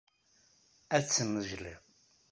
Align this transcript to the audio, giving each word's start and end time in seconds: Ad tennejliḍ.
Ad 0.95 1.03
tennejliḍ. 1.05 1.81